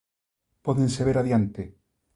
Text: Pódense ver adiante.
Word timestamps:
Pódense 0.65 1.01
ver 1.07 1.17
adiante. 1.17 1.63